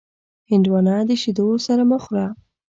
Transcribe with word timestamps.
هندوانه 0.51 0.95
د 1.09 1.11
شیدو 1.21 1.47
سره 1.65 1.83
مه 1.89 1.97
خوره. 2.03 2.27